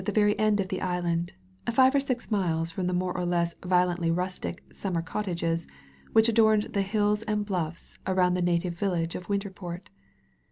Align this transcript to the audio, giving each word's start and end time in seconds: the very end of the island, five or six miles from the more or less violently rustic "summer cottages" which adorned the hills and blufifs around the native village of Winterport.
the 0.03 0.11
very 0.11 0.35
end 0.39 0.59
of 0.59 0.69
the 0.69 0.81
island, 0.81 1.31
five 1.71 1.93
or 1.93 1.99
six 1.99 2.31
miles 2.31 2.71
from 2.71 2.87
the 2.87 2.91
more 2.93 3.15
or 3.15 3.23
less 3.23 3.53
violently 3.63 4.09
rustic 4.09 4.63
"summer 4.73 5.03
cottages" 5.03 5.67
which 6.11 6.27
adorned 6.27 6.63
the 6.73 6.81
hills 6.81 7.21
and 7.27 7.45
blufifs 7.45 7.99
around 8.07 8.33
the 8.33 8.41
native 8.41 8.73
village 8.73 9.13
of 9.13 9.27
Winterport. 9.27 9.89